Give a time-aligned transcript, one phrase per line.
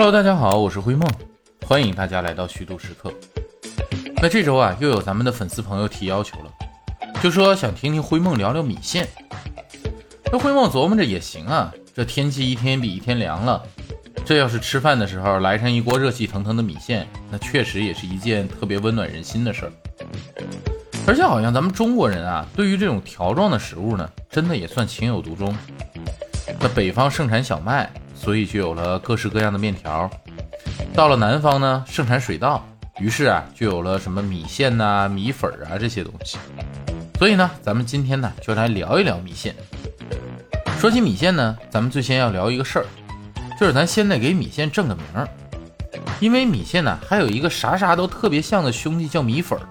[0.00, 1.06] Hello，大家好，我是灰梦，
[1.66, 3.12] 欢迎大家来到虚度时刻。
[4.22, 6.50] 那这周啊，又有咱们的粉丝朋友提要求了，
[7.22, 9.06] 就说想听听灰梦聊聊米线。
[10.32, 13.62] 那灰梦琢磨着也行啊，这天气一天比一天凉了，
[14.24, 19.72] 这要是吃饭的时候来上一锅热气腾腾的米线，那确实也是一件特别温暖人心的事儿。
[21.06, 25.54] 而且好像咱们中国人啊，对于这种条状的食物呢，真的也算情有独钟。
[26.58, 27.90] 那北方盛产小麦。
[28.22, 30.08] 所以就有了各式各样的面条。
[30.94, 32.62] 到了南方呢，盛产水稻，
[32.98, 36.36] 于是啊，就有了什么米线呐、米粉啊这些东西。
[37.18, 39.54] 所以呢，咱们今天呢，就来聊一聊米线。
[40.78, 42.86] 说起米线呢，咱们最先要聊一个事儿，
[43.58, 45.26] 就是咱先得给米线正个名儿。
[46.20, 49.64] 因为米线呢，还有一个啥啥都特别像的兄弟叫米粉儿。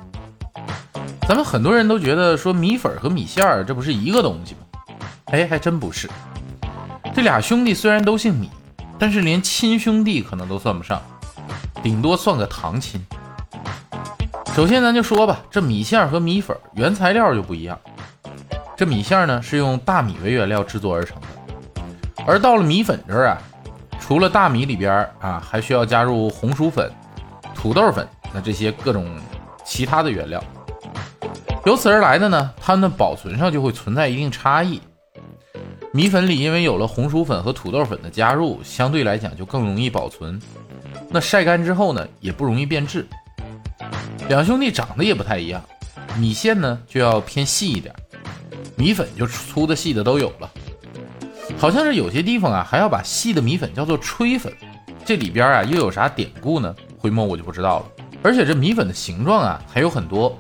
[1.28, 4.62] 咱们很多人都觉得说米粉和米线儿这不是一个东西吗？
[5.26, 6.10] 哎，还真不是。
[7.14, 8.50] 这俩兄弟虽然都姓米，
[8.98, 11.02] 但是连亲兄弟可能都算不上，
[11.84, 13.04] 顶多算个堂亲。
[14.56, 17.78] 首先咱就说吧，这米线和米粉原材料就不一样。
[18.76, 23.38] 这米线呢是用大米为原料制作而成的，而到了米粉这儿啊，
[24.00, 26.90] 除了大米里边啊，还需要加入红薯粉、
[27.54, 29.18] 土豆粉，那这些各种
[29.66, 30.42] 其他的原料。
[31.66, 34.82] 由此而来的呢，它们保存上就会存在一定差异。
[35.92, 40.40] 米粉里因为有了红薯粉和土豆粉的加入，相对来讲就更容易保存。
[41.10, 43.08] 那晒干之后呢，也不容易变质。
[44.28, 45.60] 两兄弟长得也不太一样，
[46.18, 47.94] 米线呢就要偏细一点，
[48.76, 50.50] 米粉就粗的细的都有了。
[51.58, 54.54] 好像是有些地方啊还要把细的米粉叫做吹粉，
[55.04, 56.76] 这里边啊又有啥典故呢？
[57.00, 57.86] 回眸我就不知道了。
[58.22, 60.38] 而且这米粉的形状啊还有很多，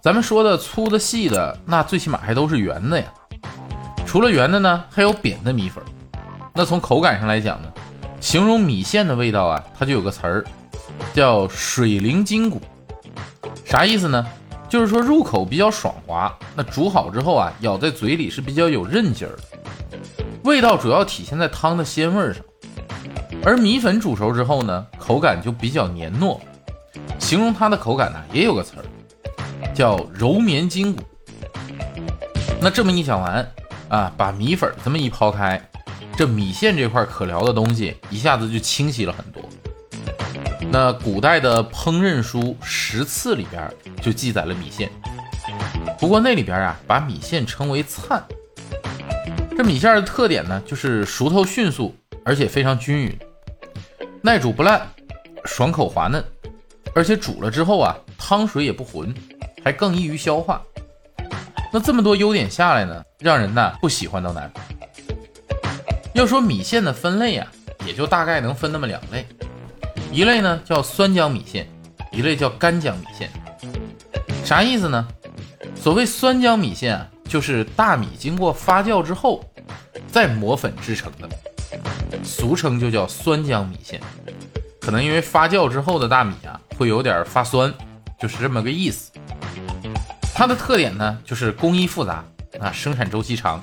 [0.00, 3.12] 咱们说的粗的细的，那最起码还都是圆的呀。
[4.16, 5.84] 除了圆的呢，还有扁的米粉。
[6.54, 7.70] 那从口感上来讲呢，
[8.18, 10.42] 形容米线的味道啊，它就有个词儿，
[11.12, 12.58] 叫水灵筋骨。
[13.62, 14.26] 啥意思呢？
[14.70, 19.42] 就是说入口比较爽滑，那煮好之后啊，咬在嘴里是比较有韧劲儿的。
[20.44, 22.42] 味道主要体现在汤的鲜味上。
[23.44, 26.40] 而米粉煮熟之后呢，口感就比较黏糯。
[27.18, 28.84] 形容它的口感呢，也有个词儿，
[29.74, 31.02] 叫柔绵筋骨。
[32.62, 33.46] 那这么一讲完。
[33.88, 35.60] 啊，把米粉这么一抛开，
[36.16, 39.42] 这米线这块可聊的东西一下子就清晰了很多。
[40.70, 44.90] 那古代的烹饪书《食次》里边就记载了米线，
[45.98, 48.22] 不过那里边啊把米线称为灿。
[49.56, 51.94] 这米线的特点呢，就是熟透迅速，
[52.24, 53.18] 而且非常均匀，
[54.20, 54.86] 耐煮不烂，
[55.44, 56.22] 爽口滑嫩，
[56.94, 59.14] 而且煮了之后啊汤水也不浑，
[59.64, 60.60] 还更易于消化。
[61.76, 64.50] 那这么多优点下来呢，让人呢不喜欢都难。
[66.14, 67.46] 要说米线的分类啊，
[67.84, 69.26] 也就大概能分那么两类，
[70.10, 71.68] 一类呢叫酸浆米线，
[72.12, 73.30] 一类叫干浆米线。
[74.42, 75.06] 啥意思呢？
[75.74, 79.44] 所谓酸浆米线啊，就是大米经过发酵之后
[80.10, 81.28] 再磨粉制成的，
[82.24, 84.00] 俗称就叫酸浆米线。
[84.80, 87.70] 可能因为发酵之后的大米啊会有点发酸，
[88.18, 89.12] 就是这么个意思。
[90.38, 92.22] 它的特点呢，就是工艺复杂
[92.60, 93.58] 啊，生产周期长，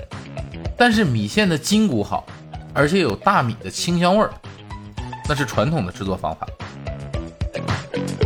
[0.76, 2.26] 但是米线的筋骨好，
[2.74, 4.32] 而且有大米的清香味儿，
[5.30, 6.48] 那是传统的制作方法。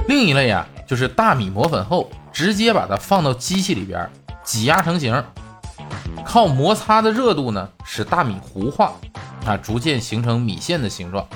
[0.07, 4.09] 另一类啊，就是大米磨粉后，直接把它放到机器里边
[4.45, 5.21] 挤压成型，
[6.23, 8.93] 靠摩擦的热度呢，使大米糊化
[9.45, 11.27] 啊，逐渐形成米线的形状。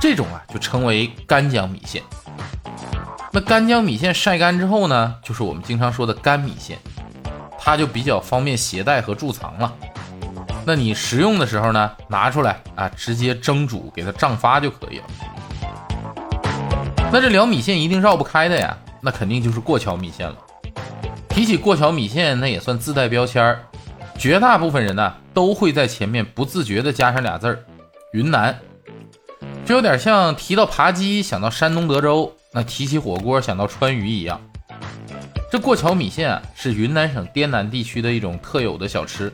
[0.00, 2.00] 这种啊，就称为干浆米线。
[3.32, 6.76] 那干将米线晒干之后呢，就是我们经常说的干米线，
[7.58, 9.72] 它就比较方便携带和贮藏了。
[10.64, 15.04] 那你食用的时候呢，拿出来啊，直接蒸煮给它胀发就可以了。
[17.12, 20.36] 那这聊米线一定绕不开的呀，那肯定就是过桥米线了。
[21.28, 23.60] 提起过桥米线，那也算自带标签儿，
[24.18, 27.64] 绝大部分人呢都会在前面不自觉地加上俩字儿
[28.12, 28.58] “云南”，
[29.64, 32.36] 就有点像提到扒鸡想到山东德州。
[32.52, 34.40] 那提起火锅想到川渝一样，
[35.52, 39.32] 这过桥米线啊是云南省滇南地区的一种特有的小吃，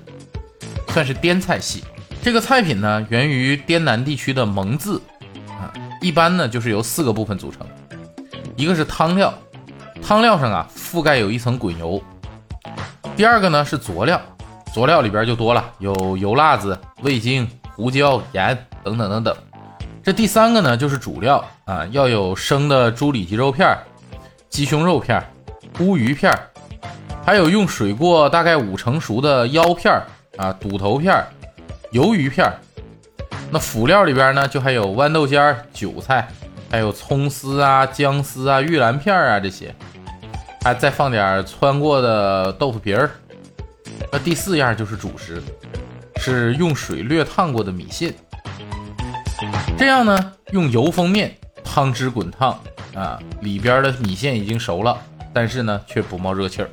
[0.89, 1.83] 算是滇菜系。
[2.23, 5.01] 这个菜品呢源于滇南地区的蒙自
[5.49, 5.73] 啊，
[6.03, 7.67] 一般呢就是由四个部分组成，
[8.55, 9.33] 一个是汤料，
[10.03, 11.99] 汤料上啊覆盖有一层滚油；
[13.17, 14.21] 第二个呢是佐料，
[14.75, 19.37] 佐料里边就多了，有油辣子、味精、胡椒、盐等等等等。
[20.07, 23.77] 这第三个呢，就是主料啊，要有生的猪里脊肉片、
[24.49, 25.21] 鸡胸肉片、
[25.81, 26.33] 乌鱼片，
[27.25, 30.01] 还有用水过大概五成熟的腰片
[30.37, 31.27] 啊、肚头片、
[31.91, 32.49] 鱿鱼片，
[33.51, 36.29] 那辅料里边呢，就还有豌豆尖、韭菜，
[36.71, 39.75] 还有葱丝啊、姜丝啊、玉兰片啊这些，
[40.63, 43.11] 还再放点汆过的豆腐皮儿。
[44.13, 45.43] 那第四样就是主食，
[46.19, 48.15] 是用水略烫过的米线。
[49.79, 52.59] 这样呢，用油封面，汤汁滚烫
[52.95, 54.99] 啊，里边的米线已经熟了，
[55.35, 56.71] 但是呢，却不冒热气儿。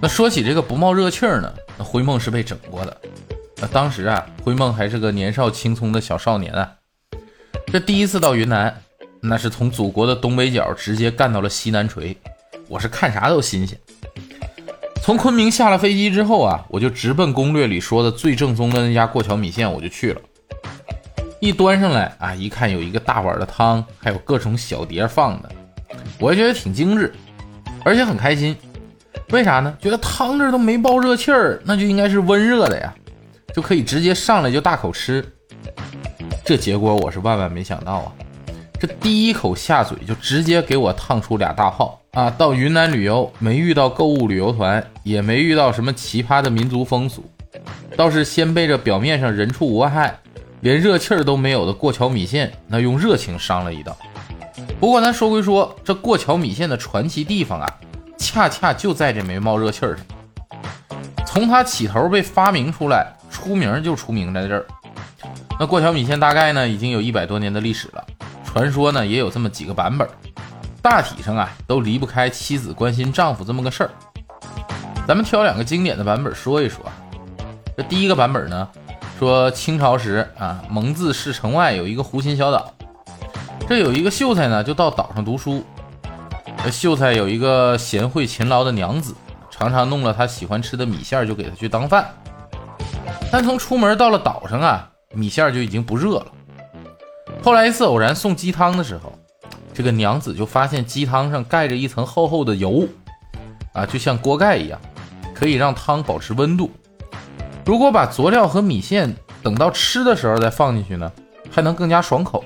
[0.00, 2.96] 那说起这个不冒热气儿呢，那灰梦是被整过的。
[3.60, 6.72] 那当时啊，灰梦还是个年少青葱的小少年啊。
[7.68, 8.82] 这第一次到云南，
[9.20, 12.16] 那是从祖国的东北角直接干到了西南陲，
[12.68, 13.78] 我是看啥都新鲜。
[15.02, 20.20] 从昆明下了飞机之后啊，我就直奔攻略里说的最正宗的那家过桥米线，我就去了。
[21.40, 25.50] 一端上来啊，一看有一个大碗的汤，还有各种小碟放的，
[26.18, 27.12] 我觉得挺精致，
[27.84, 28.56] 而且很开心。
[29.30, 29.76] 为啥呢？
[29.80, 32.94] 觉得汤这都没爆热气儿，那就应该是温热的呀。
[33.54, 35.24] 就可以直接上来就大口吃，
[36.44, 38.12] 这结果我是万万没想到啊！
[38.78, 42.30] 这第一口下嘴就直接给我烫出俩大泡啊！
[42.30, 47.24] 到云南旅游没遇到购物旅游团，也没遇到什么奇葩的民族风俗，
[47.96, 50.16] 倒是先被这表面上人畜无害、
[50.60, 53.96] 连热气儿都没有的过桥米线，那用热情伤了一道。
[54.80, 57.74] 不过咱说归说，这过桥米线的传奇地方啊，
[58.18, 60.04] 恰恰就在这没冒热气儿上。
[61.26, 63.14] 从它起头被发明出来。
[63.30, 64.66] 出名就出名在这儿。
[65.60, 68.04] 那过桥米线大概呢已经有一百多年的历史了，
[68.44, 70.08] 传说呢也有这么几个版本，
[70.82, 73.90] 大体上啊都离不开妻子关心丈夫这么个事儿。
[75.06, 76.80] 咱们挑两个经典的版本说一说。
[77.76, 78.66] 这第一个版本呢，
[79.18, 82.72] 说清朝时啊蒙自市城外有一个湖心小岛，
[83.68, 85.64] 这有一个秀才呢就到岛上读书。
[86.62, 89.12] 这秀才有一个贤惠勤劳的娘子，
[89.50, 92.08] 常常弄了他喜欢吃的米线就给他去当饭。
[93.32, 96.26] 但从出门到了岛上啊，米线就已经不热了。
[97.42, 99.12] 后来一次偶然送鸡汤的时候，
[99.74, 102.86] 这个娘子就发现鸡汤上盖着一层厚厚的油，
[103.72, 104.80] 啊，就像锅盖一样，
[105.34, 106.70] 可以让汤保持温度。
[107.68, 111.12] 如果把佐料和米线等到吃的时候再放进去呢，
[111.50, 112.42] 还能更加爽口。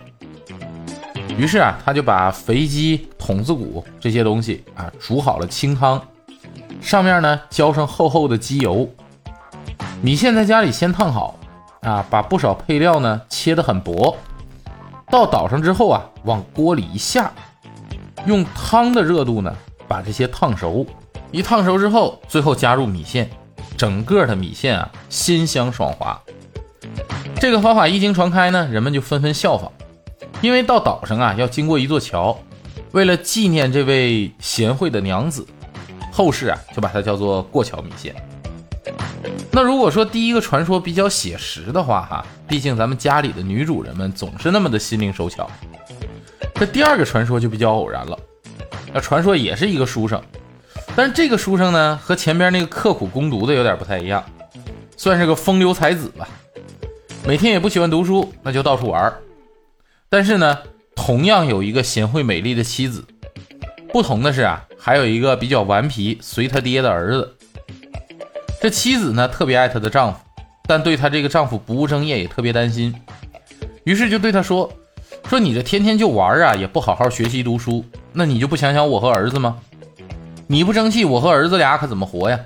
[1.38, 6.02] 于是啊，他就把肥鸡、筒子骨这些东西啊煮好了清汤，
[6.80, 8.90] 上面呢浇上厚厚的鸡油。
[10.00, 11.36] 米线在家里先烫好，
[11.82, 14.16] 啊，把不少配料呢切得很薄，
[15.08, 17.30] 到岛上之后啊，往锅里一下，
[18.26, 19.54] 用汤的热度呢
[19.86, 20.84] 把这些烫熟，
[21.30, 23.30] 一烫熟之后，最后加入米线，
[23.82, 26.16] 整个的米线啊鲜香爽滑。
[27.40, 29.72] 这个方法一经传开呢，人们就纷纷效仿，
[30.40, 32.38] 因为到岛上啊要经过一座桥，
[32.92, 35.44] 为了纪念这位贤惠的娘子，
[36.12, 38.14] 后世啊就把它叫做过桥米线。
[39.50, 45.50] 那如果说第一个传说比较写实的话，哈，毕竟咱们家里的女主人们总是那么的心灵手巧。
[46.54, 48.16] 这第二个传说就比较偶然了。
[48.94, 50.22] 那传说也是一个书生，
[50.94, 54.22] 但是这个书生呢和前边那个刻苦攻读的有点不太一样，
[54.96, 56.28] 算是个风流才子吧。
[57.26, 59.12] 每天也不喜欢读书，那就到处玩。
[60.08, 60.58] 但是呢，
[60.94, 63.04] 同样有一个贤惠美丽的妻子。
[63.92, 67.36] 不同的是啊，还有一个比较顽皮随他爹的儿子。
[68.60, 70.20] 这妻子呢，特别爱她的丈夫，
[70.66, 72.94] 但对她这个丈夫不务正业也特别担心，
[73.84, 74.72] 于是就对他说
[75.28, 79.58] ：“说你这天天就玩啊，也不好好学习读书，那你就不想想我和儿子吗？
[80.52, 82.38] 你不争气，我和儿子俩可怎么活呀？”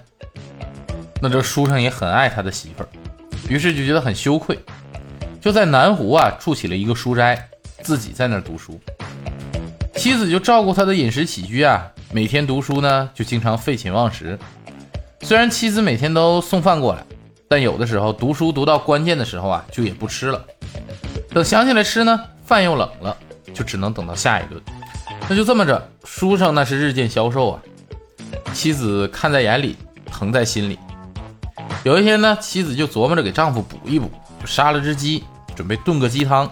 [1.20, 2.88] 那这书生也很爱他的媳妇儿，
[3.48, 4.56] 于是就觉得很羞愧，
[5.40, 7.48] 就在南湖啊住起了一个书斋，
[7.82, 8.80] 自己在那儿读书。
[9.96, 14.38] 妻子就照顾他的饮食起居啊，每天读书呢就经常废寝忘食。
[15.22, 17.02] 虽然妻子每天都送饭过来，
[17.48, 20.40] 但有的时候读书读到关键的时候啊，就也不吃了。
[21.30, 23.16] 等想起来吃呢，饭又冷了，
[23.52, 24.62] 就只能等到下一顿。
[25.28, 27.60] 那就这么着，书生那是日渐消瘦啊。
[28.56, 29.76] 妻子看在眼里，
[30.10, 30.78] 疼在心里。
[31.84, 34.10] 有一天呢，妻子就琢磨着给丈夫补一补，
[34.40, 35.22] 就杀了只鸡，
[35.54, 36.50] 准备炖个鸡汤。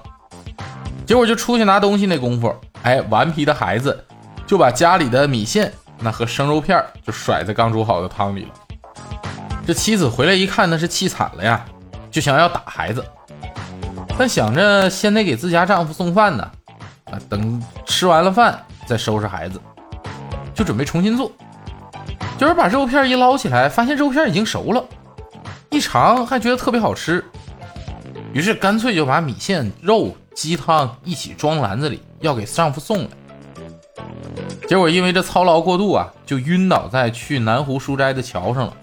[1.06, 4.04] 结果就出去拿东西那功夫，哎，顽皮的孩子
[4.46, 8.50] 就把家里的米线那和生肉片就甩在刚煮好的汤里了。
[9.66, 11.64] 这妻子回来一看，那是气惨了呀，
[12.10, 13.02] 就想要打孩子，
[14.18, 16.50] 但想着先得给自家丈夫送饭呢，
[17.06, 19.58] 啊，等吃完了饭再收拾孩子，
[20.54, 21.32] 就准备重新做。
[22.36, 24.84] 就是把肉片一捞起来，发现肉片已经熟了，
[25.70, 27.24] 一尝还觉得特别好吃，
[28.32, 33.08] 于是干脆就把米线、肉、鸡汤一起装篮子里，要给丈夫送来。
[34.68, 38.76] 结果因为这操劳过度啊，就晕倒在去南湖书斋的桥上了。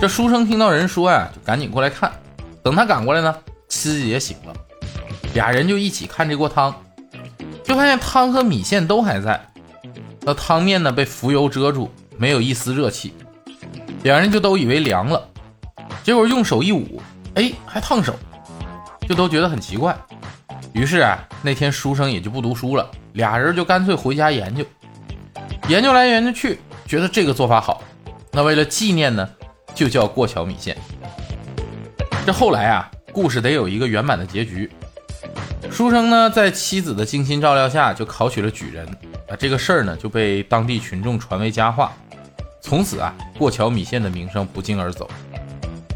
[0.00, 2.12] 这书生听到人说呀，就赶紧过来看。
[2.62, 3.34] 等他赶过来呢，
[3.68, 4.52] 妻子也醒了，
[5.34, 6.74] 俩人就一起看这锅汤，
[7.64, 9.40] 就发现汤和米线都还在，
[10.20, 11.90] 那汤面呢被浮油遮住，
[12.22, 13.12] 没有一丝热气，
[14.04, 15.28] 两人就都以为凉了，
[16.04, 17.02] 结果用手一捂，
[17.34, 18.14] 哎，还烫手，
[19.08, 19.98] 就都觉得很奇怪。
[20.72, 24.64] 于是啊，那天书生也就不读书了，俩人就干脆回家研究，
[25.66, 27.82] 研究来研究去，觉得这个做法好，
[28.30, 29.28] 那为了纪念呢，
[29.74, 30.76] 就叫过桥米线。
[32.24, 34.70] 这后来啊，故事得有一个圆满的结局。
[35.72, 38.86] 书生呢，在妻子的精心照料下，就考取了举人
[39.28, 39.34] 啊。
[39.36, 41.92] 这个事儿呢，就被当地群众传为佳话。
[42.62, 45.10] 从此啊，过桥米线的名声不胫而走。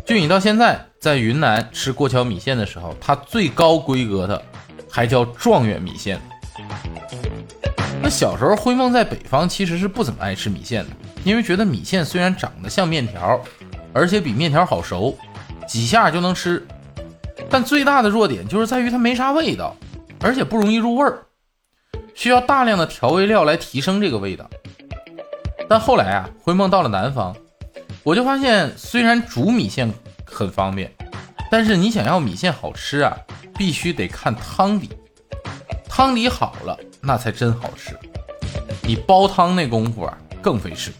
[0.05, 4.41] 就你到现在在云南吃过桥米线的时候，它最高规格的
[4.91, 6.21] 还叫状元米线。
[8.03, 10.91] 那小时候，灰梦在北方其实是不怎么爱吃米线的，
[11.25, 13.41] 因为觉得米线虽然长得像面条，
[13.93, 15.17] 而且比面条好熟。
[15.67, 16.65] 几下就能吃，
[17.51, 19.77] 但最大的弱点就是在于它没啥味道，
[20.21, 21.27] 而且不容易入味儿，
[22.15, 24.49] 需要大量的调味料来提升这个味道。
[25.69, 27.35] 但后来啊，灰梦到了南方，
[28.03, 29.93] 我就发现虽然煮米线
[30.25, 30.91] 很方便，
[31.51, 33.17] 但是你想要米线好吃啊，
[33.57, 34.91] 必须得看汤底，
[35.89, 37.97] 汤底好了那才真好吃。
[38.83, 40.93] 你煲汤那功夫啊更费事，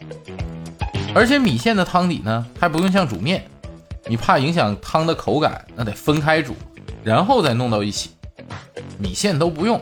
[1.15, 3.49] 而且米线的汤底呢还不用像煮面。
[4.09, 6.55] 你怕影响汤的口感，那得分开煮，
[7.05, 8.11] 然后再弄到一起。
[8.99, 9.81] 米线都不用，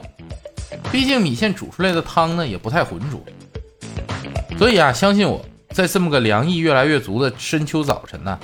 [0.90, 3.22] 毕竟米线煮出来的汤呢也不太浑浊。
[4.56, 8.38] 所以啊，相信我在这么个凉意越来越足的深秋早晨呢，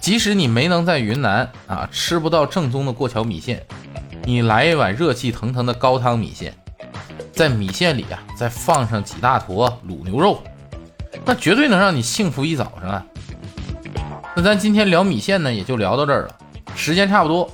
[0.00, 3.60] 即使你没能在云南啊吃不到正宗的过桥米线，
[4.24, 6.54] 你来一碗热气腾腾的高汤米线，
[7.32, 10.40] 在米线里啊再放上几大坨卤牛肉，
[11.24, 13.04] 那绝对能让你幸福一早上啊！
[14.36, 16.36] 那咱今天聊米线呢，也就聊到这儿了。
[16.76, 17.50] 时间差不多，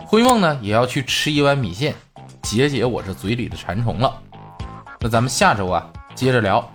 [0.00, 1.94] 灰梦呢也要去吃一碗米线，
[2.42, 4.14] 解解我这嘴里的馋虫了。
[5.00, 6.70] 那咱们下周啊接着聊。